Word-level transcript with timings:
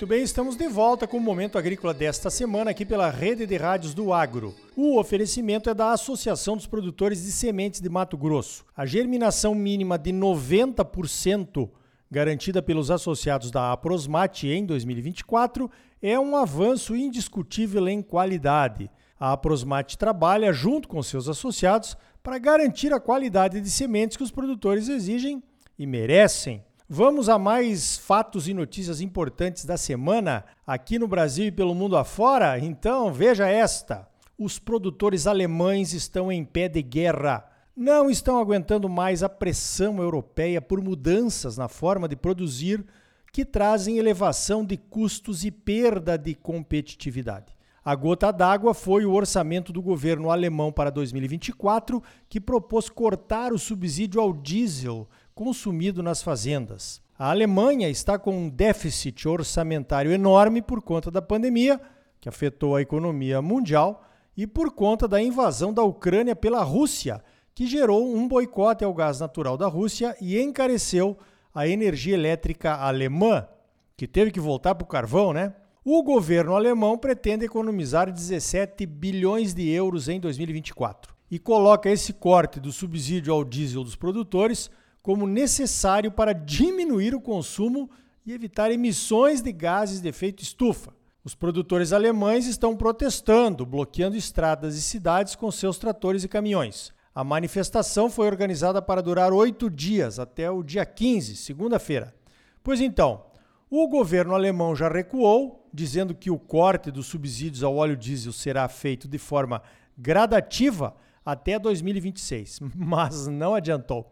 Muito 0.00 0.08
bem, 0.08 0.22
estamos 0.22 0.56
de 0.56 0.66
volta 0.66 1.06
com 1.06 1.18
o 1.18 1.20
Momento 1.20 1.58
Agrícola 1.58 1.92
desta 1.92 2.30
semana 2.30 2.70
aqui 2.70 2.86
pela 2.86 3.10
Rede 3.10 3.44
de 3.44 3.54
Rádios 3.58 3.92
do 3.92 4.14
Agro. 4.14 4.54
O 4.74 4.98
oferecimento 4.98 5.68
é 5.68 5.74
da 5.74 5.92
Associação 5.92 6.56
dos 6.56 6.66
Produtores 6.66 7.22
de 7.22 7.30
Sementes 7.30 7.82
de 7.82 7.88
Mato 7.90 8.16
Grosso. 8.16 8.64
A 8.74 8.86
germinação 8.86 9.54
mínima 9.54 9.98
de 9.98 10.10
90% 10.10 11.68
garantida 12.10 12.62
pelos 12.62 12.90
associados 12.90 13.50
da 13.50 13.72
Aprosmate 13.72 14.48
em 14.48 14.64
2024 14.64 15.70
é 16.00 16.18
um 16.18 16.34
avanço 16.34 16.96
indiscutível 16.96 17.86
em 17.86 18.00
qualidade. 18.00 18.90
A 19.18 19.32
Aprosmate 19.32 19.98
trabalha 19.98 20.50
junto 20.50 20.88
com 20.88 21.02
seus 21.02 21.28
associados 21.28 21.94
para 22.22 22.38
garantir 22.38 22.90
a 22.94 22.98
qualidade 22.98 23.60
de 23.60 23.70
sementes 23.70 24.16
que 24.16 24.24
os 24.24 24.30
produtores 24.30 24.88
exigem 24.88 25.42
e 25.78 25.86
merecem. 25.86 26.64
Vamos 26.92 27.28
a 27.28 27.38
mais 27.38 27.96
fatos 27.96 28.48
e 28.48 28.52
notícias 28.52 29.00
importantes 29.00 29.64
da 29.64 29.76
semana 29.76 30.44
aqui 30.66 30.98
no 30.98 31.06
Brasil 31.06 31.46
e 31.46 31.52
pelo 31.52 31.72
mundo 31.72 31.96
afora? 31.96 32.58
Então, 32.58 33.12
veja 33.12 33.46
esta. 33.46 34.08
Os 34.36 34.58
produtores 34.58 35.28
alemães 35.28 35.92
estão 35.92 36.32
em 36.32 36.44
pé 36.44 36.68
de 36.68 36.82
guerra. 36.82 37.48
Não 37.76 38.10
estão 38.10 38.40
aguentando 38.40 38.88
mais 38.88 39.22
a 39.22 39.28
pressão 39.28 40.02
europeia 40.02 40.60
por 40.60 40.82
mudanças 40.82 41.56
na 41.56 41.68
forma 41.68 42.08
de 42.08 42.16
produzir 42.16 42.84
que 43.32 43.44
trazem 43.44 43.96
elevação 43.96 44.64
de 44.64 44.76
custos 44.76 45.44
e 45.44 45.52
perda 45.52 46.18
de 46.18 46.34
competitividade. 46.34 47.54
A 47.84 47.94
gota 47.94 48.32
d'água 48.32 48.74
foi 48.74 49.06
o 49.06 49.12
orçamento 49.12 49.72
do 49.72 49.80
governo 49.80 50.28
alemão 50.28 50.72
para 50.72 50.90
2024, 50.90 52.02
que 52.28 52.40
propôs 52.40 52.88
cortar 52.88 53.52
o 53.52 53.58
subsídio 53.60 54.20
ao 54.20 54.32
diesel 54.32 55.08
consumido 55.40 56.02
nas 56.02 56.22
fazendas. 56.22 57.00
A 57.18 57.30
Alemanha 57.30 57.88
está 57.88 58.18
com 58.18 58.36
um 58.36 58.50
déficit 58.50 59.26
orçamentário 59.26 60.12
enorme 60.12 60.60
por 60.60 60.82
conta 60.82 61.10
da 61.10 61.22
pandemia, 61.22 61.80
que 62.20 62.28
afetou 62.28 62.76
a 62.76 62.82
economia 62.82 63.40
mundial, 63.40 64.04
e 64.36 64.46
por 64.46 64.70
conta 64.70 65.08
da 65.08 65.18
invasão 65.18 65.72
da 65.72 65.82
Ucrânia 65.82 66.36
pela 66.36 66.62
Rússia, 66.62 67.24
que 67.54 67.66
gerou 67.66 68.14
um 68.14 68.28
boicote 68.28 68.84
ao 68.84 68.92
gás 68.92 69.18
natural 69.18 69.56
da 69.56 69.66
Rússia 69.66 70.14
e 70.20 70.38
encareceu 70.38 71.16
a 71.54 71.66
energia 71.66 72.12
elétrica 72.12 72.74
alemã, 72.74 73.48
que 73.96 74.06
teve 74.06 74.30
que 74.30 74.40
voltar 74.40 74.74
para 74.74 74.84
o 74.84 74.88
carvão, 74.88 75.32
né? 75.32 75.54
O 75.82 76.02
governo 76.02 76.54
alemão 76.54 76.98
pretende 76.98 77.46
economizar 77.46 78.12
17 78.12 78.84
bilhões 78.84 79.54
de 79.54 79.70
euros 79.70 80.06
em 80.06 80.20
2024 80.20 81.14
e 81.30 81.38
coloca 81.38 81.88
esse 81.88 82.12
corte 82.12 82.60
do 82.60 82.70
subsídio 82.70 83.32
ao 83.32 83.42
diesel 83.42 83.82
dos 83.82 83.96
produtores 83.96 84.70
como 85.02 85.26
necessário 85.26 86.10
para 86.10 86.32
diminuir 86.32 87.14
o 87.14 87.20
consumo 87.20 87.90
e 88.24 88.32
evitar 88.32 88.70
emissões 88.70 89.40
de 89.40 89.52
gases 89.52 90.00
de 90.00 90.08
efeito 90.08 90.42
estufa. 90.42 90.94
Os 91.22 91.34
produtores 91.34 91.92
alemães 91.92 92.46
estão 92.46 92.76
protestando, 92.76 93.66
bloqueando 93.66 94.16
estradas 94.16 94.76
e 94.76 94.82
cidades 94.82 95.34
com 95.34 95.50
seus 95.50 95.78
tratores 95.78 96.24
e 96.24 96.28
caminhões. 96.28 96.92
A 97.14 97.22
manifestação 97.22 98.08
foi 98.08 98.26
organizada 98.26 98.80
para 98.80 99.02
durar 99.02 99.32
oito 99.32 99.68
dias, 99.68 100.18
até 100.18 100.50
o 100.50 100.62
dia 100.62 100.86
15, 100.86 101.36
segunda-feira. 101.36 102.14
Pois 102.62 102.80
então, 102.80 103.24
o 103.68 103.86
governo 103.88 104.34
alemão 104.34 104.74
já 104.74 104.88
recuou, 104.88 105.68
dizendo 105.72 106.14
que 106.14 106.30
o 106.30 106.38
corte 106.38 106.90
dos 106.90 107.06
subsídios 107.06 107.62
ao 107.62 107.76
óleo 107.76 107.96
diesel 107.96 108.32
será 108.32 108.68
feito 108.68 109.06
de 109.06 109.18
forma 109.18 109.62
gradativa 109.96 110.96
até 111.24 111.58
2026, 111.58 112.60
mas 112.74 113.26
não 113.26 113.54
adiantou. 113.54 114.10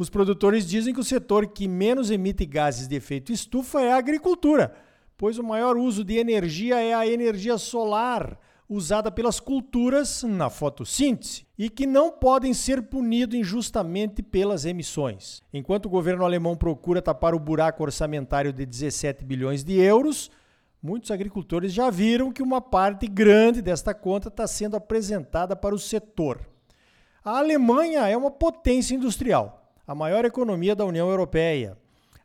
Os 0.00 0.08
produtores 0.08 0.66
dizem 0.66 0.94
que 0.94 1.00
o 1.00 1.04
setor 1.04 1.46
que 1.48 1.68
menos 1.68 2.10
emite 2.10 2.46
gases 2.46 2.88
de 2.88 2.96
efeito 2.96 3.34
estufa 3.34 3.82
é 3.82 3.92
a 3.92 3.98
agricultura, 3.98 4.74
pois 5.14 5.38
o 5.38 5.44
maior 5.44 5.76
uso 5.76 6.02
de 6.02 6.16
energia 6.16 6.80
é 6.80 6.94
a 6.94 7.06
energia 7.06 7.58
solar, 7.58 8.40
usada 8.66 9.12
pelas 9.12 9.38
culturas 9.38 10.22
na 10.22 10.48
fotossíntese 10.48 11.44
e 11.58 11.68
que 11.68 11.86
não 11.86 12.10
podem 12.10 12.54
ser 12.54 12.80
punidos 12.84 13.38
injustamente 13.38 14.22
pelas 14.22 14.64
emissões. 14.64 15.42
Enquanto 15.52 15.84
o 15.84 15.90
governo 15.90 16.24
alemão 16.24 16.56
procura 16.56 17.02
tapar 17.02 17.34
o 17.34 17.38
buraco 17.38 17.82
orçamentário 17.82 18.54
de 18.54 18.64
17 18.64 19.22
bilhões 19.22 19.62
de 19.62 19.74
euros, 19.74 20.30
muitos 20.82 21.10
agricultores 21.10 21.74
já 21.74 21.90
viram 21.90 22.32
que 22.32 22.42
uma 22.42 22.62
parte 22.62 23.06
grande 23.06 23.60
desta 23.60 23.92
conta 23.92 24.28
está 24.28 24.46
sendo 24.46 24.76
apresentada 24.76 25.54
para 25.54 25.74
o 25.74 25.78
setor. 25.78 26.40
A 27.22 27.36
Alemanha 27.36 28.08
é 28.08 28.16
uma 28.16 28.30
potência 28.30 28.94
industrial 28.94 29.59
a 29.86 29.94
maior 29.94 30.24
economia 30.24 30.74
da 30.74 30.84
União 30.84 31.08
Europeia. 31.08 31.76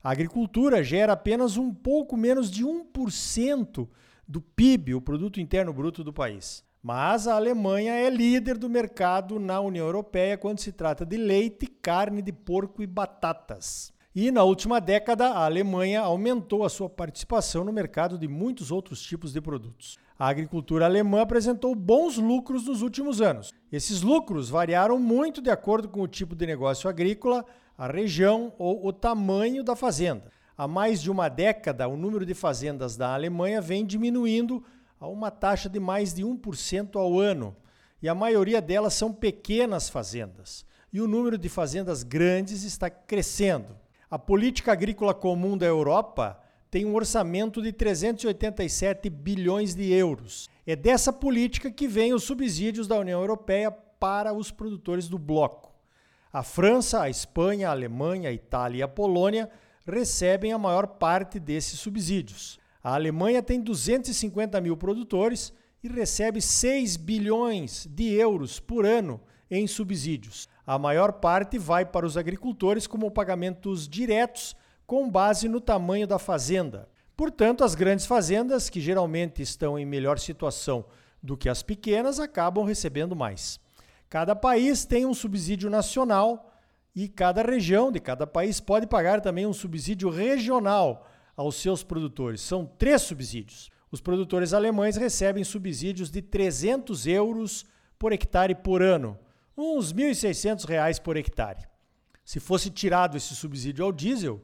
A 0.03 0.11
agricultura 0.11 0.83
gera 0.83 1.13
apenas 1.13 1.57
um 1.57 1.73
pouco 1.73 2.15
menos 2.15 2.51
de 2.51 2.63
1% 2.63 3.87
do 4.27 4.41
PIB, 4.41 4.93
o 4.95 5.01
produto 5.01 5.39
interno 5.39 5.73
bruto 5.73 6.03
do 6.03 6.13
país. 6.13 6.63
Mas 6.81 7.27
a 7.27 7.35
Alemanha 7.35 7.93
é 7.93 8.09
líder 8.09 8.59
do 8.59 8.69
mercado 8.69 9.39
na 9.39 9.59
União 9.59 9.87
Europeia 9.87 10.37
quando 10.37 10.59
se 10.59 10.71
trata 10.71 11.03
de 11.03 11.17
leite, 11.17 11.65
carne 11.65 12.21
de 12.21 12.31
porco 12.31 12.83
e 12.83 12.85
batatas. 12.85 13.91
E 14.15 14.31
na 14.31 14.43
última 14.43 14.79
década, 14.79 15.27
a 15.27 15.43
Alemanha 15.43 15.99
aumentou 15.99 16.63
a 16.63 16.69
sua 16.69 16.89
participação 16.89 17.65
no 17.65 17.73
mercado 17.73 18.17
de 18.17 18.29
muitos 18.29 18.71
outros 18.71 19.01
tipos 19.01 19.33
de 19.33 19.41
produtos. 19.41 19.97
A 20.17 20.29
agricultura 20.29 20.85
alemã 20.85 21.19
apresentou 21.19 21.75
bons 21.75 22.15
lucros 22.15 22.65
nos 22.65 22.81
últimos 22.81 23.19
anos. 23.19 23.51
Esses 23.69 24.01
lucros 24.01 24.49
variaram 24.49 24.97
muito 24.97 25.41
de 25.41 25.49
acordo 25.49 25.89
com 25.89 25.99
o 25.99 26.07
tipo 26.07 26.33
de 26.33 26.47
negócio 26.47 26.89
agrícola, 26.89 27.45
a 27.77 27.87
região 27.87 28.53
ou 28.57 28.87
o 28.87 28.93
tamanho 28.93 29.65
da 29.65 29.75
fazenda. 29.75 30.31
Há 30.57 30.65
mais 30.65 31.01
de 31.01 31.11
uma 31.11 31.27
década, 31.27 31.85
o 31.85 31.97
número 31.97 32.25
de 32.25 32.33
fazendas 32.33 32.95
da 32.95 33.13
Alemanha 33.13 33.59
vem 33.59 33.85
diminuindo 33.85 34.63
a 34.97 35.09
uma 35.09 35.29
taxa 35.29 35.67
de 35.67 35.77
mais 35.77 36.13
de 36.13 36.23
1% 36.23 36.95
ao 36.95 37.19
ano, 37.19 37.53
e 38.01 38.07
a 38.07 38.15
maioria 38.15 38.61
delas 38.61 38.93
são 38.93 39.11
pequenas 39.11 39.89
fazendas. 39.89 40.65
E 40.93 41.01
o 41.01 41.07
número 41.07 41.37
de 41.37 41.49
fazendas 41.49 42.01
grandes 42.01 42.63
está 42.63 42.89
crescendo. 42.89 43.83
A 44.09 44.19
política 44.19 44.71
agrícola 44.71 45.13
comum 45.13 45.57
da 45.57 45.65
Europa 45.65 46.39
tem 46.69 46.85
um 46.85 46.93
orçamento 46.93 47.61
de 47.61 47.71
387 47.71 49.09
bilhões 49.09 49.73
de 49.73 49.91
euros. 49.91 50.47
É 50.67 50.75
dessa 50.75 51.11
política 51.11 51.71
que 51.71 51.87
vem 51.87 52.13
os 52.13 52.23
subsídios 52.23 52.87
da 52.87 52.99
União 52.99 53.19
Europeia 53.19 53.71
para 53.71 54.33
os 54.33 54.51
produtores 54.51 55.07
do 55.07 55.17
bloco. 55.17 55.73
A 56.31 56.43
França, 56.43 57.01
a 57.01 57.09
Espanha, 57.09 57.69
a 57.69 57.71
Alemanha, 57.71 58.29
a 58.29 58.33
Itália 58.33 58.79
e 58.79 58.83
a 58.83 58.87
Polônia 58.87 59.49
recebem 59.87 60.51
a 60.51 60.57
maior 60.57 60.85
parte 60.85 61.39
desses 61.39 61.79
subsídios. 61.79 62.59
A 62.83 62.93
Alemanha 62.93 63.41
tem 63.41 63.61
250 63.61 64.59
mil 64.61 64.77
produtores 64.77 65.53
e 65.83 65.87
recebe 65.87 66.41
6 66.41 66.97
bilhões 66.97 67.87
de 67.89 68.13
euros 68.13 68.59
por 68.59 68.85
ano 68.85 69.19
em 69.49 69.65
subsídios. 69.65 70.49
A 70.65 70.79
maior 70.79 71.13
parte 71.13 71.57
vai 71.57 71.85
para 71.85 72.05
os 72.05 72.17
agricultores 72.17 72.87
como 72.87 73.11
pagamentos 73.11 73.87
diretos 73.87 74.55
com 74.87 75.09
base 75.09 75.47
no 75.47 75.61
tamanho 75.61 76.07
da 76.07 76.17
fazenda. 76.17 76.89
Portanto, 77.15 77.63
as 77.63 77.75
grandes 77.75 78.05
fazendas, 78.05 78.69
que 78.69 78.81
geralmente 78.81 79.41
estão 79.41 79.77
em 79.77 79.85
melhor 79.85 80.19
situação 80.19 80.85
do 81.21 81.37
que 81.37 81.49
as 81.49 81.63
pequenas, 81.63 82.19
acabam 82.19 82.65
recebendo 82.65 83.15
mais. 83.15 83.59
Cada 84.09 84.35
país 84.35 84.85
tem 84.85 85.05
um 85.05 85.13
subsídio 85.13 85.69
nacional 85.69 86.51
e 86.95 87.07
cada 87.07 87.41
região 87.41 87.91
de 87.91 87.99
cada 87.99 88.25
país 88.25 88.59
pode 88.59 88.87
pagar 88.87 89.21
também 89.21 89.45
um 89.45 89.53
subsídio 89.53 90.09
regional 90.09 91.07
aos 91.35 91.55
seus 91.55 91.83
produtores. 91.83 92.41
São 92.41 92.65
três 92.65 93.01
subsídios. 93.01 93.69
Os 93.91 94.01
produtores 94.01 94.53
alemães 94.53 94.95
recebem 94.95 95.43
subsídios 95.43 96.09
de 96.09 96.21
300 96.21 97.07
euros 97.07 97.65
por 97.97 98.11
hectare 98.11 98.55
por 98.55 98.81
ano, 98.81 99.17
uns 99.57 99.91
R$ 99.91 100.11
1.600 100.11 101.01
por 101.01 101.17
hectare. 101.17 101.67
Se 102.23 102.39
fosse 102.39 102.69
tirado 102.69 103.15
esse 103.15 103.35
subsídio 103.35 103.85
ao 103.85 103.91
diesel, 103.91 104.43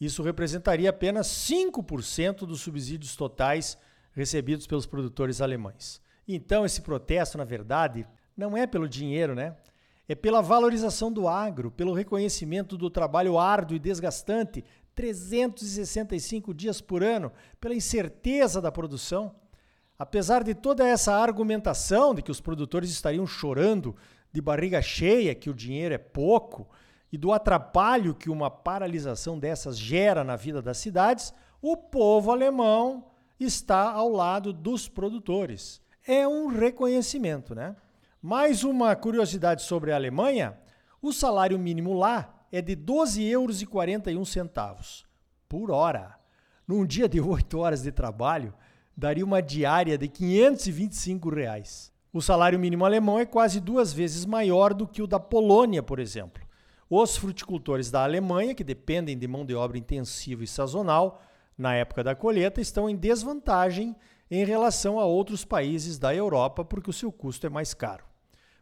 isso 0.00 0.22
representaria 0.22 0.90
apenas 0.90 1.26
5% 1.28 2.40
dos 2.46 2.60
subsídios 2.60 3.16
totais 3.16 3.78
recebidos 4.12 4.66
pelos 4.66 4.86
produtores 4.86 5.40
alemães. 5.40 6.00
Então, 6.28 6.64
esse 6.64 6.82
protesto, 6.82 7.38
na 7.38 7.44
verdade, 7.44 8.06
não 8.36 8.56
é 8.56 8.66
pelo 8.66 8.88
dinheiro, 8.88 9.34
né? 9.34 9.56
É 10.08 10.14
pela 10.14 10.42
valorização 10.42 11.10
do 11.10 11.26
agro, 11.26 11.70
pelo 11.70 11.92
reconhecimento 11.92 12.76
do 12.76 12.90
trabalho 12.90 13.38
árduo 13.38 13.76
e 13.76 13.80
desgastante, 13.80 14.64
365 14.94 16.54
dias 16.54 16.80
por 16.80 17.02
ano, 17.02 17.32
pela 17.60 17.74
incerteza 17.74 18.60
da 18.60 18.70
produção. 18.70 19.34
Apesar 19.98 20.44
de 20.44 20.54
toda 20.54 20.86
essa 20.86 21.14
argumentação 21.14 22.14
de 22.14 22.22
que 22.22 22.30
os 22.30 22.40
produtores 22.40 22.90
estariam 22.90 23.26
chorando 23.26 23.96
de 24.36 24.42
barriga 24.42 24.82
cheia, 24.82 25.34
que 25.34 25.48
o 25.48 25.54
dinheiro 25.54 25.94
é 25.94 25.98
pouco, 25.98 26.68
e 27.10 27.16
do 27.16 27.32
atrapalho 27.32 28.14
que 28.14 28.28
uma 28.28 28.50
paralisação 28.50 29.38
dessas 29.38 29.78
gera 29.78 30.22
na 30.22 30.36
vida 30.36 30.60
das 30.60 30.76
cidades, 30.76 31.32
o 31.62 31.74
povo 31.74 32.30
alemão 32.30 33.06
está 33.40 33.90
ao 33.90 34.10
lado 34.10 34.52
dos 34.52 34.90
produtores. 34.90 35.80
É 36.06 36.28
um 36.28 36.48
reconhecimento, 36.48 37.54
né? 37.54 37.74
Mais 38.20 38.62
uma 38.62 38.94
curiosidade 38.94 39.62
sobre 39.62 39.90
a 39.90 39.96
Alemanha: 39.96 40.58
o 41.00 41.14
salário 41.14 41.58
mínimo 41.58 41.94
lá 41.94 42.46
é 42.52 42.60
de 42.60 42.76
12,41 42.76 43.30
euros 43.30 45.06
por 45.48 45.70
hora. 45.70 46.14
num 46.68 46.84
dia 46.84 47.08
de 47.08 47.22
8 47.22 47.58
horas 47.58 47.82
de 47.84 47.90
trabalho, 47.92 48.52
daria 48.94 49.24
uma 49.24 49.40
diária 49.40 49.96
de 49.96 50.08
525 50.08 51.30
reais. 51.30 51.95
O 52.16 52.22
salário 52.22 52.58
mínimo 52.58 52.86
alemão 52.86 53.18
é 53.18 53.26
quase 53.26 53.60
duas 53.60 53.92
vezes 53.92 54.24
maior 54.24 54.72
do 54.72 54.88
que 54.88 55.02
o 55.02 55.06
da 55.06 55.20
Polônia, 55.20 55.82
por 55.82 55.98
exemplo. 55.98 56.42
Os 56.88 57.14
fruticultores 57.14 57.90
da 57.90 58.02
Alemanha, 58.02 58.54
que 58.54 58.64
dependem 58.64 59.18
de 59.18 59.28
mão 59.28 59.44
de 59.44 59.54
obra 59.54 59.76
intensiva 59.76 60.42
e 60.42 60.46
sazonal, 60.46 61.20
na 61.58 61.74
época 61.74 62.02
da 62.02 62.14
colheita, 62.14 62.58
estão 62.58 62.88
em 62.88 62.96
desvantagem 62.96 63.94
em 64.30 64.46
relação 64.46 64.98
a 64.98 65.04
outros 65.04 65.44
países 65.44 65.98
da 65.98 66.14
Europa, 66.14 66.64
porque 66.64 66.88
o 66.88 66.92
seu 66.92 67.12
custo 67.12 67.46
é 67.46 67.50
mais 67.50 67.74
caro. 67.74 68.06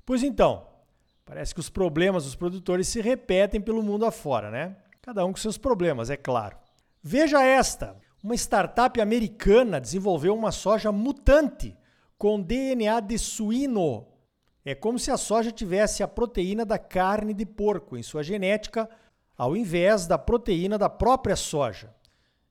Pois 0.05 0.25
então, 0.25 0.67
parece 1.25 1.55
que 1.55 1.61
os 1.61 1.71
problemas 1.71 2.25
dos 2.25 2.35
produtores 2.35 2.89
se 2.89 3.01
repetem 3.01 3.61
pelo 3.61 3.85
mundo 3.85 4.05
afora, 4.05 4.51
né? 4.51 4.77
Cada 5.01 5.25
um 5.25 5.31
com 5.31 5.39
seus 5.39 5.57
problemas, 5.57 6.11
é 6.11 6.17
claro. 6.17 6.57
Veja 7.01 7.41
esta: 7.41 7.97
uma 8.21 8.35
startup 8.35 9.01
americana 9.01 9.81
desenvolveu 9.81 10.35
uma 10.35 10.51
soja 10.51 10.91
mutante 10.91 11.77
com 12.19 12.41
DNA 12.41 13.01
de 13.01 13.19
suíno. 13.19 14.07
É 14.65 14.75
como 14.75 14.99
se 14.99 15.11
a 15.11 15.17
soja 15.17 15.53
tivesse 15.53 16.03
a 16.03 16.09
proteína 16.09 16.65
da 16.65 16.79
carne 16.79 17.35
de 17.35 17.45
porco 17.45 17.97
em 17.97 18.03
sua 18.03 18.23
genética, 18.23 18.89
ao 19.37 19.57
invés 19.57 20.07
da 20.07 20.17
proteína 20.17 20.79
da 20.79 20.89
própria 20.89 21.37
soja. 21.37 21.95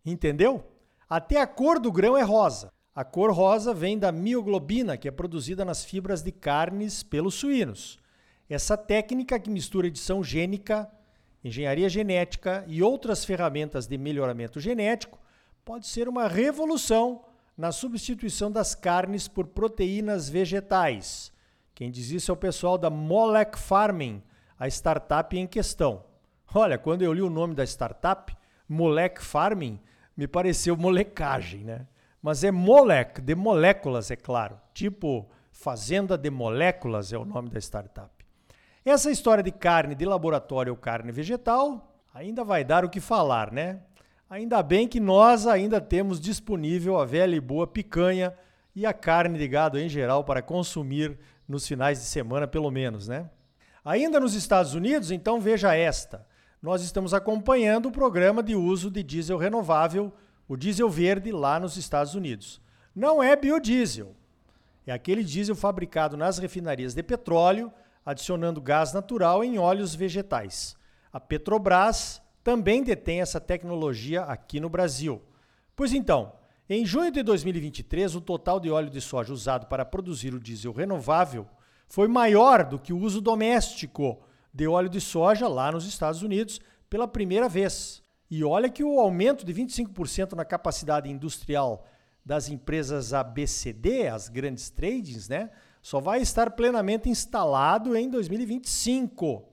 Entendeu? 0.06 0.64
Até 1.10 1.40
a 1.42 1.48
cor 1.48 1.80
do 1.80 1.92
grão 1.92 2.18
é 2.18 2.22
rosa. 2.22 2.72
A 2.96 3.04
cor 3.04 3.32
rosa 3.32 3.74
vem 3.74 3.98
da 3.98 4.12
mioglobina, 4.12 4.98
que 4.98 5.08
é 5.08 5.12
produzida 5.12 5.66
nas 5.66 5.84
fibras 5.84 6.22
de 6.22 6.32
carnes 6.32 7.02
pelos 7.02 7.34
suínos. 7.34 7.98
Essa 8.48 8.78
técnica 8.78 9.40
que 9.40 9.50
mistura 9.50 9.88
edição 9.88 10.24
gênica, 10.24 10.88
engenharia 11.44 11.90
genética 11.90 12.64
e 12.68 12.84
outras 12.84 13.26
ferramentas 13.26 13.88
de 13.88 13.98
melhoramento 13.98 14.60
genético 14.60 15.20
pode 15.66 15.88
ser 15.88 16.08
uma 16.08 16.28
revolução 16.28 17.26
na 17.58 17.72
substituição 17.72 18.52
das 18.52 18.74
carnes 18.74 19.28
por 19.28 19.48
proteínas 19.48 20.30
vegetais. 20.30 21.32
Quem 21.76 21.92
diz 21.92 22.10
isso 22.10 22.32
é 22.32 22.34
o 22.34 22.38
pessoal 22.38 22.78
da 22.78 22.90
Molec 22.90 23.58
Farming, 23.58 24.22
a 24.58 24.68
startup 24.68 25.38
em 25.38 25.48
questão. 25.48 26.04
Olha, 26.54 26.78
quando 26.78 27.02
eu 27.02 27.14
li 27.14 27.22
o 27.22 27.30
nome 27.30 27.56
da 27.56 27.64
startup, 27.64 28.36
Molec 28.68 29.24
Farming, 29.24 29.80
me 30.16 30.28
pareceu 30.28 30.78
molecagem, 30.78 31.64
né? 31.64 31.88
Mas 32.22 32.44
é 32.44 32.52
molec, 32.52 33.22
de 33.22 33.36
moléculas, 33.36 34.10
é 34.10 34.16
claro. 34.16 34.58
Tipo, 34.74 35.30
Fazenda 35.52 36.18
de 36.18 36.30
Moléculas 36.30 37.12
é 37.12 37.18
o 37.18 37.26
nome 37.26 37.50
da 37.50 37.60
startup. 37.60 38.10
Essa 38.86 39.12
história 39.12 39.44
de 39.44 39.52
carne 39.52 39.94
de 39.94 40.06
laboratório 40.06 40.72
ou 40.72 40.78
carne 40.78 41.12
vegetal 41.12 41.94
ainda 42.14 42.44
vai 42.44 42.64
dar 42.64 42.86
o 42.86 42.90
que 42.90 43.00
falar, 43.00 43.52
né? 43.52 43.82
Ainda 44.34 44.64
bem 44.64 44.88
que 44.88 45.00
nós 45.00 45.46
ainda 45.46 45.80
temos 45.80 46.20
disponível 46.20 47.00
a 47.00 47.06
velha 47.06 47.36
e 47.36 47.40
boa 47.40 47.68
picanha 47.68 48.34
e 48.76 48.84
a 48.84 48.92
carne 48.92 49.38
de 49.38 49.48
gado 49.48 49.78
em 49.78 49.88
geral 49.88 50.24
para 50.24 50.42
consumir 50.42 51.20
nos 51.48 51.68
finais 51.68 52.00
de 52.00 52.06
semana, 52.06 52.48
pelo 52.48 52.72
menos, 52.72 53.08
né? 53.08 53.30
Ainda 53.86 54.20
nos 54.20 54.34
Estados 54.34 54.74
Unidos, 54.74 55.12
então 55.12 55.40
veja 55.40 55.76
esta. 55.76 56.26
Nós 56.60 56.82
estamos 56.82 57.14
acompanhando 57.14 57.90
o 57.90 57.92
programa 57.92 58.42
de 58.42 58.56
uso 58.56 58.90
de 58.90 59.04
diesel 59.04 59.38
renovável, 59.38 60.12
o 60.48 60.58
diesel 60.58 60.90
verde, 60.90 61.32
lá 61.32 61.60
nos 61.60 61.78
Estados 61.78 62.16
Unidos. 62.16 62.60
Não 62.96 63.22
é 63.22 63.36
biodiesel. 63.36 64.16
É 64.88 64.94
aquele 64.94 65.24
diesel 65.24 65.56
fabricado 65.56 66.18
nas 66.18 66.40
refinarias 66.40 66.96
de 66.96 67.04
petróleo, 67.04 67.72
adicionando 68.04 68.60
gás 68.60 68.94
natural 68.94 69.44
em 69.44 69.60
óleos 69.60 69.94
vegetais. 69.94 70.76
A 71.12 71.20
Petrobras 71.20 72.23
também 72.44 72.84
detém 72.84 73.22
essa 73.22 73.40
tecnologia 73.40 74.24
aqui 74.24 74.60
no 74.60 74.70
Brasil. 74.70 75.22
Pois 75.76 75.94
então, 75.94 76.34
em 76.70 76.86
junho 76.86 77.12
de 77.12 77.24
2023, 77.24 78.16
o 78.16 78.22
total 78.22 78.60
de 78.60 78.70
óleo 78.70 78.90
de 78.90 79.00
soja 79.00 79.34
usado 79.34 79.68
para 79.68 79.86
produzir 79.86 80.34
o 80.34 80.40
diesel 80.40 80.72
renovável 80.72 81.48
foi 81.88 82.08
maior 82.08 82.64
do 82.64 82.80
que 82.80 82.92
o 82.92 82.98
uso 82.98 83.22
doméstico 83.22 84.22
de 84.54 84.68
óleo 84.68 84.90
de 84.90 85.02
soja 85.02 85.48
lá 85.48 85.72
nos 85.72 85.86
Estados 85.86 86.22
Unidos 86.22 86.60
pela 86.90 87.08
primeira 87.08 87.48
vez. 87.48 88.04
E 88.30 88.44
olha 88.44 88.70
que 88.70 88.84
o 88.84 89.00
aumento 89.00 89.46
de 89.46 89.54
25% 89.54 90.34
na 90.34 90.46
capacidade 90.46 91.10
industrial 91.10 91.86
das 92.26 92.50
empresas 92.50 93.14
ABCD, 93.14 94.08
as 94.08 94.30
grandes 94.30 94.70
tradings, 94.70 95.28
né, 95.28 95.50
só 95.82 96.00
vai 96.00 96.22
estar 96.22 96.52
plenamente 96.52 97.10
instalado 97.10 97.96
em 97.96 98.10
2025. 98.10 99.53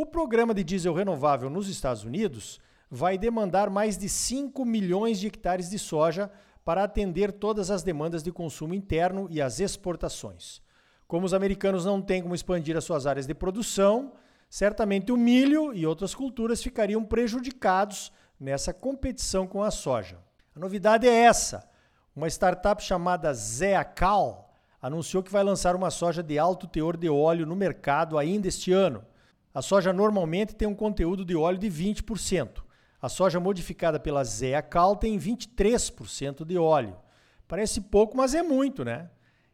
O 0.00 0.06
programa 0.06 0.54
de 0.54 0.62
diesel 0.62 0.94
renovável 0.94 1.50
nos 1.50 1.68
Estados 1.68 2.04
Unidos 2.04 2.60
vai 2.88 3.18
demandar 3.18 3.68
mais 3.68 3.98
de 3.98 4.08
5 4.08 4.64
milhões 4.64 5.18
de 5.18 5.26
hectares 5.26 5.68
de 5.68 5.76
soja 5.76 6.30
para 6.64 6.84
atender 6.84 7.32
todas 7.32 7.68
as 7.68 7.82
demandas 7.82 8.22
de 8.22 8.30
consumo 8.30 8.74
interno 8.74 9.26
e 9.28 9.42
as 9.42 9.58
exportações. 9.58 10.62
Como 11.08 11.26
os 11.26 11.34
americanos 11.34 11.84
não 11.84 12.00
têm 12.00 12.22
como 12.22 12.32
expandir 12.32 12.76
as 12.76 12.84
suas 12.84 13.08
áreas 13.08 13.26
de 13.26 13.34
produção, 13.34 14.12
certamente 14.48 15.10
o 15.10 15.16
milho 15.16 15.74
e 15.74 15.84
outras 15.84 16.14
culturas 16.14 16.62
ficariam 16.62 17.04
prejudicados 17.04 18.12
nessa 18.38 18.72
competição 18.72 19.48
com 19.48 19.64
a 19.64 19.70
soja. 19.72 20.18
A 20.54 20.60
novidade 20.60 21.08
é 21.08 21.24
essa: 21.24 21.68
uma 22.14 22.28
startup 22.28 22.80
chamada 22.80 23.34
Zeacal 23.34 24.54
anunciou 24.80 25.24
que 25.24 25.32
vai 25.32 25.42
lançar 25.42 25.74
uma 25.74 25.90
soja 25.90 26.22
de 26.22 26.38
alto 26.38 26.68
teor 26.68 26.96
de 26.96 27.08
óleo 27.08 27.44
no 27.44 27.56
mercado 27.56 28.16
ainda 28.16 28.46
este 28.46 28.70
ano. 28.72 29.04
A 29.54 29.62
soja 29.62 29.92
normalmente 29.92 30.54
tem 30.54 30.68
um 30.68 30.74
conteúdo 30.74 31.24
de 31.24 31.34
óleo 31.34 31.58
de 31.58 31.68
20%. 31.68 32.62
A 33.00 33.08
soja 33.08 33.38
modificada 33.38 33.98
pela 33.98 34.24
Zea 34.24 34.60
Cal 34.60 34.96
tem 34.96 35.18
23% 35.18 36.44
de 36.44 36.58
óleo. 36.58 36.96
Parece 37.46 37.80
pouco, 37.80 38.16
mas 38.16 38.34
é 38.34 38.42
muito, 38.42 38.84
né? 38.84 39.08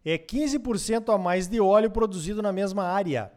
É 0.04 0.18
15% 0.18 1.14
a 1.14 1.18
mais 1.18 1.46
de 1.46 1.60
óleo 1.60 1.90
produzido 1.90 2.42
na 2.42 2.52
mesma 2.52 2.84
área. 2.84 3.32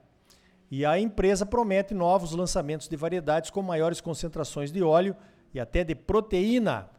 E 0.69 0.86
a 0.86 1.00
empresa 1.00 1.45
promete 1.45 1.94
novos 1.94 2.31
lançamentos 2.31 2.88
de 2.88 2.95
variedades 2.95 3.50
com 3.50 3.62
maiores 3.62 4.01
concentrações 4.01 4.71
de 4.71 4.81
óleo 4.81 5.15
e 5.54 5.59
até 5.59 5.83
de 5.83 5.95
proteína. 5.95 6.89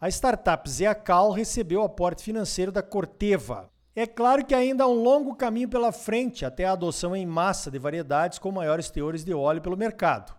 A 0.00 0.08
startup 0.08 0.68
Zeacal 0.68 1.30
recebeu 1.30 1.82
aporte 1.82 2.24
financeiro 2.24 2.72
da 2.72 2.82
Corteva, 2.82 3.70
é 3.94 4.06
claro 4.06 4.44
que 4.44 4.54
ainda 4.54 4.84
há 4.84 4.88
um 4.88 5.02
longo 5.02 5.34
caminho 5.34 5.68
pela 5.68 5.92
frente 5.92 6.46
até 6.46 6.64
a 6.64 6.72
adoção 6.72 7.14
em 7.14 7.26
massa 7.26 7.70
de 7.70 7.78
variedades 7.78 8.38
com 8.38 8.50
maiores 8.50 8.90
teores 8.90 9.22
de 9.22 9.34
óleo 9.34 9.60
pelo 9.60 9.76
mercado. 9.76 10.34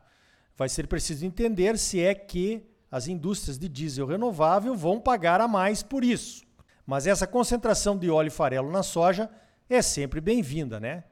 Vai 0.57 0.67
ser 0.67 0.87
preciso 0.87 1.23
entender 1.23 1.77
se 1.77 2.01
é 2.03 2.15
que 2.15 2.67
as 2.89 3.07
indústrias 3.07 3.59
de 3.59 3.69
diesel 3.69 4.07
renovável 4.07 4.75
vão 4.75 4.99
pagar 4.99 5.39
a 5.39 5.47
mais 5.47 5.83
por 5.83 6.03
isso. 6.03 6.43
Mas 6.85 7.05
essa 7.05 7.27
concentração 7.27 7.95
de 7.95 8.09
óleo 8.09 8.31
farelo 8.31 8.71
na 8.71 8.81
soja 8.81 9.29
é 9.69 9.81
sempre 9.81 10.19
bem-vinda, 10.19 10.79
né? 10.79 11.03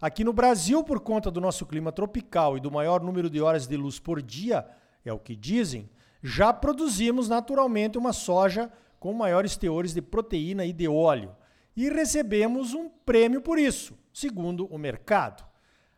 Aqui 0.00 0.24
no 0.24 0.32
Brasil, 0.32 0.82
por 0.82 1.00
conta 1.00 1.30
do 1.30 1.40
nosso 1.40 1.66
clima 1.66 1.92
tropical 1.92 2.56
e 2.56 2.60
do 2.60 2.70
maior 2.70 3.02
número 3.02 3.28
de 3.28 3.42
horas 3.42 3.66
de 3.66 3.76
luz 3.76 3.98
por 3.98 4.22
dia, 4.22 4.66
é 5.04 5.12
o 5.12 5.18
que 5.18 5.36
dizem, 5.36 5.90
já 6.22 6.50
produzimos 6.50 7.28
naturalmente 7.28 7.98
uma 7.98 8.14
soja 8.14 8.72
com 8.98 9.12
maiores 9.12 9.56
teores 9.56 9.92
de 9.92 10.00
proteína 10.00 10.64
e 10.64 10.72
de 10.72 10.88
óleo 10.88 11.36
e 11.76 11.88
recebemos 11.88 12.74
um 12.74 12.88
prêmio 12.88 13.40
por 13.40 13.58
isso, 13.58 13.98
segundo 14.12 14.66
o 14.66 14.78
mercado. 14.78 15.44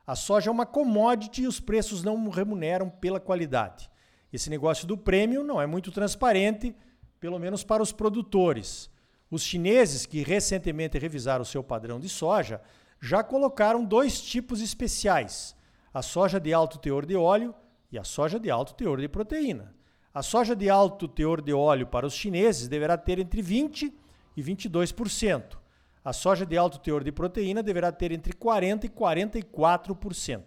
A 0.06 0.14
soja 0.14 0.50
é 0.50 0.52
uma 0.52 0.66
commodity 0.66 1.42
e 1.42 1.46
os 1.46 1.60
preços 1.60 2.02
não 2.02 2.28
remuneram 2.28 2.90
pela 2.90 3.20
qualidade. 3.20 3.90
Esse 4.32 4.50
negócio 4.50 4.86
do 4.86 4.96
prêmio 4.96 5.44
não 5.44 5.60
é 5.60 5.66
muito 5.66 5.92
transparente, 5.92 6.74
pelo 7.20 7.38
menos 7.38 7.62
para 7.62 7.82
os 7.82 7.92
produtores. 7.92 8.90
Os 9.30 9.42
chineses, 9.42 10.04
que 10.04 10.22
recentemente 10.22 10.98
revisaram 10.98 11.42
o 11.42 11.46
seu 11.46 11.62
padrão 11.62 12.00
de 12.00 12.08
soja, 12.08 12.60
já 13.00 13.22
colocaram 13.22 13.84
dois 13.84 14.20
tipos 14.20 14.60
especiais: 14.60 15.56
a 15.92 16.02
soja 16.02 16.40
de 16.40 16.52
alto 16.52 16.78
teor 16.78 17.06
de 17.06 17.16
óleo 17.16 17.54
e 17.90 17.98
a 17.98 18.04
soja 18.04 18.40
de 18.40 18.50
alto 18.50 18.74
teor 18.74 19.00
de 19.00 19.08
proteína. 19.08 19.74
A 20.12 20.22
soja 20.22 20.54
de 20.54 20.68
alto 20.68 21.08
teor 21.08 21.40
de 21.40 21.52
óleo 21.52 21.86
para 21.86 22.06
os 22.06 22.14
chineses 22.14 22.68
deverá 22.68 22.98
ter 22.98 23.18
entre 23.18 23.40
20 23.40 23.94
e 24.36 24.42
22%. 24.42 25.61
A 26.04 26.12
soja 26.12 26.44
de 26.44 26.56
alto 26.56 26.80
teor 26.80 27.04
de 27.04 27.12
proteína 27.12 27.62
deverá 27.62 27.92
ter 27.92 28.10
entre 28.10 28.32
40% 28.32 28.84
e 28.84 28.88
44%. 28.88 30.42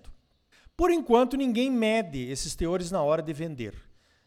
Por 0.76 0.92
enquanto, 0.92 1.38
ninguém 1.38 1.72
mede 1.72 2.30
esses 2.30 2.56
teores 2.56 2.92
na 2.92 3.02
hora 3.02 3.22
de 3.22 3.32
vender. 3.32 3.74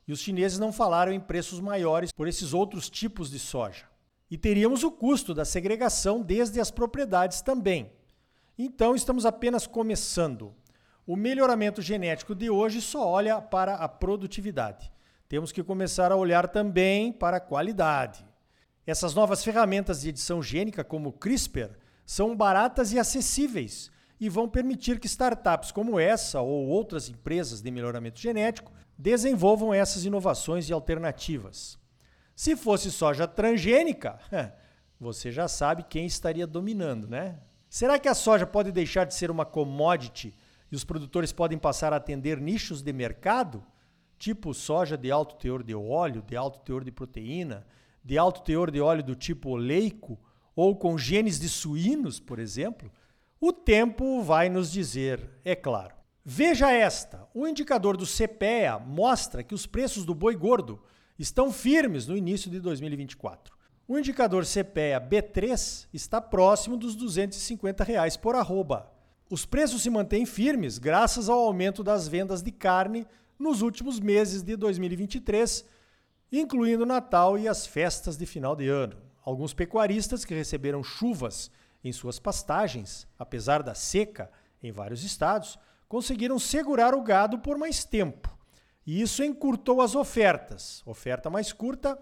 E 0.06 0.12
os 0.12 0.20
chineses 0.20 0.58
não 0.58 0.72
falaram 0.72 1.12
em 1.12 1.20
preços 1.20 1.60
maiores 1.60 2.10
por 2.12 2.26
esses 2.26 2.54
outros 2.54 2.88
tipos 2.88 3.30
de 3.30 3.38
soja. 3.38 3.84
E 4.30 4.38
teríamos 4.38 4.82
o 4.82 4.90
custo 4.90 5.34
da 5.34 5.44
segregação 5.44 6.22
desde 6.22 6.60
as 6.60 6.70
propriedades 6.70 7.42
também. 7.42 7.92
Então, 8.58 8.94
estamos 8.94 9.26
apenas 9.26 9.66
começando. 9.66 10.54
O 11.06 11.14
melhoramento 11.14 11.82
genético 11.82 12.34
de 12.34 12.48
hoje 12.48 12.80
só 12.80 13.06
olha 13.06 13.40
para 13.40 13.74
a 13.74 13.88
produtividade. 13.88 14.90
Temos 15.28 15.52
que 15.52 15.62
começar 15.62 16.10
a 16.10 16.16
olhar 16.16 16.48
também 16.48 17.12
para 17.12 17.36
a 17.36 17.40
qualidade. 17.40 18.27
Essas 18.88 19.14
novas 19.14 19.44
ferramentas 19.44 20.00
de 20.00 20.08
edição 20.08 20.42
gênica, 20.42 20.82
como 20.82 21.10
o 21.10 21.12
CRISPR, 21.12 21.72
são 22.06 22.34
baratas 22.34 22.90
e 22.90 22.98
acessíveis 22.98 23.90
e 24.18 24.30
vão 24.30 24.48
permitir 24.48 24.98
que 24.98 25.06
startups 25.06 25.70
como 25.70 26.00
essa 26.00 26.40
ou 26.40 26.66
outras 26.68 27.10
empresas 27.10 27.60
de 27.60 27.70
melhoramento 27.70 28.18
genético 28.18 28.72
desenvolvam 28.96 29.74
essas 29.74 30.06
inovações 30.06 30.70
e 30.70 30.72
alternativas. 30.72 31.78
Se 32.34 32.56
fosse 32.56 32.90
soja 32.90 33.28
transgênica, 33.28 34.18
você 34.98 35.30
já 35.30 35.46
sabe 35.48 35.82
quem 35.82 36.06
estaria 36.06 36.46
dominando, 36.46 37.06
né? 37.06 37.40
Será 37.68 37.98
que 37.98 38.08
a 38.08 38.14
soja 38.14 38.46
pode 38.46 38.72
deixar 38.72 39.04
de 39.04 39.14
ser 39.14 39.30
uma 39.30 39.44
commodity 39.44 40.34
e 40.72 40.74
os 40.74 40.82
produtores 40.82 41.30
podem 41.30 41.58
passar 41.58 41.92
a 41.92 41.96
atender 41.96 42.40
nichos 42.40 42.80
de 42.80 42.94
mercado? 42.94 43.62
Tipo 44.18 44.54
soja 44.54 44.96
de 44.96 45.10
alto 45.10 45.36
teor 45.36 45.62
de 45.62 45.74
óleo, 45.74 46.22
de 46.22 46.34
alto 46.34 46.60
teor 46.60 46.82
de 46.82 46.90
proteína, 46.90 47.66
de 48.04 48.16
alto 48.18 48.42
teor 48.42 48.70
de 48.70 48.80
óleo 48.80 49.02
do 49.02 49.14
tipo 49.14 49.50
oleico 49.50 50.18
ou 50.54 50.76
com 50.76 50.98
genes 50.98 51.38
de 51.38 51.48
suínos, 51.48 52.18
por 52.18 52.38
exemplo? 52.38 52.90
O 53.40 53.52
tempo 53.52 54.22
vai 54.22 54.48
nos 54.48 54.72
dizer, 54.72 55.30
é 55.44 55.54
claro. 55.54 55.94
Veja 56.24 56.72
esta: 56.72 57.26
o 57.32 57.46
indicador 57.46 57.96
do 57.96 58.04
CPEA 58.04 58.78
mostra 58.78 59.42
que 59.42 59.54
os 59.54 59.66
preços 59.66 60.04
do 60.04 60.14
boi 60.14 60.34
gordo 60.34 60.82
estão 61.18 61.52
firmes 61.52 62.06
no 62.06 62.16
início 62.16 62.50
de 62.50 62.60
2024. 62.60 63.56
O 63.86 63.98
indicador 63.98 64.44
CPEA 64.44 65.00
B3 65.00 65.86
está 65.94 66.20
próximo 66.20 66.76
dos 66.76 66.94
250 66.94 67.82
reais 67.84 68.16
por 68.16 68.34
arroba. 68.34 68.92
Os 69.30 69.46
preços 69.46 69.82
se 69.82 69.88
mantêm 69.88 70.26
firmes 70.26 70.76
graças 70.76 71.28
ao 71.28 71.38
aumento 71.38 71.82
das 71.82 72.06
vendas 72.06 72.42
de 72.42 72.52
carne 72.52 73.06
nos 73.38 73.62
últimos 73.62 74.00
meses 74.00 74.42
de 74.42 74.56
2023, 74.56 75.64
incluindo 76.30 76.84
Natal 76.84 77.38
e 77.38 77.48
as 77.48 77.66
festas 77.66 78.16
de 78.16 78.26
final 78.26 78.54
de 78.54 78.68
ano. 78.68 78.96
Alguns 79.24 79.52
pecuaristas 79.54 80.24
que 80.24 80.34
receberam 80.34 80.82
chuvas 80.82 81.50
em 81.82 81.92
suas 81.92 82.18
pastagens, 82.18 83.06
apesar 83.18 83.62
da 83.62 83.74
seca 83.74 84.30
em 84.62 84.72
vários 84.72 85.04
estados, 85.04 85.58
conseguiram 85.88 86.38
segurar 86.38 86.94
o 86.94 87.02
gado 87.02 87.38
por 87.38 87.56
mais 87.56 87.84
tempo. 87.84 88.36
E 88.86 89.00
isso 89.00 89.22
encurtou 89.22 89.80
as 89.80 89.94
ofertas. 89.94 90.82
Oferta 90.86 91.30
mais 91.30 91.52
curta, 91.52 91.98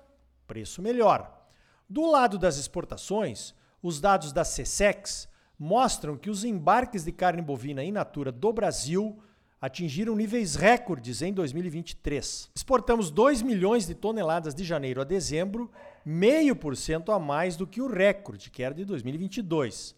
preço 0.46 0.80
melhor. 0.80 1.48
Do 1.88 2.10
lado 2.10 2.38
das 2.38 2.58
exportações, 2.58 3.54
os 3.82 4.00
dados 4.00 4.32
da 4.32 4.42
CSEX 4.42 5.28
mostram 5.58 6.16
que 6.16 6.30
os 6.30 6.44
embarques 6.44 7.04
de 7.04 7.12
carne 7.12 7.42
bovina 7.42 7.82
in 7.82 7.92
natura 7.92 8.30
do 8.30 8.52
Brasil 8.52 9.18
atingiram 9.60 10.14
níveis 10.14 10.54
recordes 10.54 11.22
em 11.22 11.32
2023. 11.32 12.50
Exportamos 12.54 13.10
2 13.10 13.42
milhões 13.42 13.86
de 13.86 13.94
toneladas 13.94 14.54
de 14.54 14.64
janeiro 14.64 15.00
a 15.00 15.04
dezembro, 15.04 15.70
meio 16.04 16.54
por 16.54 16.76
cento 16.76 17.10
a 17.10 17.18
mais 17.18 17.56
do 17.56 17.66
que 17.66 17.80
o 17.80 17.88
recorde, 17.88 18.50
que 18.50 18.62
era 18.62 18.74
de 18.74 18.84
2022. 18.84 19.94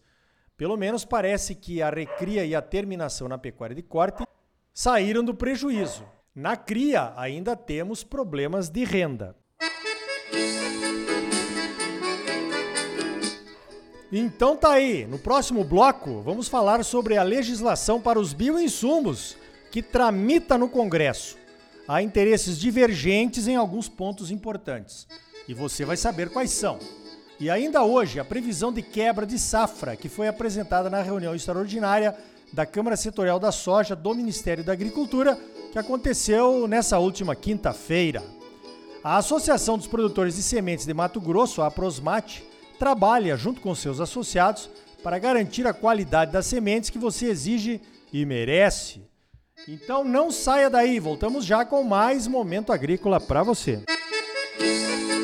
Pelo 0.55 0.75
menos 0.75 1.05
parece 1.05 1.55
que 1.55 1.81
a 1.81 1.89
recria 1.89 2.45
e 2.45 2.55
a 2.55 2.61
terminação 2.61 3.27
na 3.27 3.37
pecuária 3.37 3.75
de 3.75 3.83
corte 3.83 4.23
saíram 4.73 5.23
do 5.23 5.33
prejuízo. 5.33 6.05
Na 6.33 6.55
cria, 6.55 7.13
ainda 7.15 7.55
temos 7.55 8.03
problemas 8.03 8.69
de 8.69 8.83
renda. 8.83 9.35
Então 14.11 14.55
tá 14.55 14.71
aí, 14.71 15.05
no 15.05 15.19
próximo 15.19 15.63
bloco 15.63 16.21
vamos 16.21 16.47
falar 16.47 16.83
sobre 16.83 17.15
a 17.15 17.21
legislação 17.21 18.01
para 18.01 18.19
os 18.19 18.33
bioinsumos 18.33 19.37
que 19.71 19.81
tramita 19.81 20.57
no 20.57 20.69
Congresso. 20.69 21.37
Há 21.87 22.01
interesses 22.01 22.57
divergentes 22.59 23.47
em 23.47 23.55
alguns 23.55 23.89
pontos 23.89 24.31
importantes. 24.31 25.07
E 25.47 25.53
você 25.53 25.85
vai 25.85 25.97
saber 25.97 26.29
quais 26.29 26.51
são. 26.51 26.79
E 27.39 27.49
ainda 27.49 27.83
hoje, 27.83 28.19
a 28.19 28.25
previsão 28.25 28.71
de 28.71 28.81
quebra 28.81 29.25
de 29.25 29.39
safra 29.39 29.95
que 29.95 30.09
foi 30.09 30.27
apresentada 30.27 30.89
na 30.89 31.01
reunião 31.01 31.33
extraordinária 31.33 32.15
da 32.51 32.65
Câmara 32.65 32.97
Setorial 32.97 33.39
da 33.39 33.51
Soja 33.51 33.95
do 33.95 34.13
Ministério 34.13 34.63
da 34.63 34.73
Agricultura, 34.73 35.39
que 35.71 35.79
aconteceu 35.79 36.67
nessa 36.67 36.99
última 36.99 37.35
quinta-feira. 37.35 38.23
A 39.03 39.17
Associação 39.17 39.77
dos 39.77 39.87
Produtores 39.87 40.35
de 40.35 40.43
Sementes 40.43 40.85
de 40.85 40.93
Mato 40.93 41.21
Grosso, 41.21 41.61
a 41.61 41.71
Prosmate, 41.71 42.43
trabalha 42.77 43.37
junto 43.37 43.61
com 43.61 43.73
seus 43.73 44.01
associados 44.01 44.69
para 45.01 45.17
garantir 45.17 45.65
a 45.65 45.73
qualidade 45.73 46.31
das 46.31 46.45
sementes 46.45 46.89
que 46.89 46.97
você 46.97 47.27
exige 47.27 47.81
e 48.11 48.25
merece. 48.25 49.01
Então 49.67 50.03
não 50.03 50.31
saia 50.31 50.69
daí, 50.69 50.99
voltamos 50.99 51.45
já 51.45 51.65
com 51.65 51.83
mais 51.83 52.27
momento 52.27 52.71
agrícola 52.71 53.19
para 53.19 53.43
você. 53.43 53.81
Música 54.59 55.18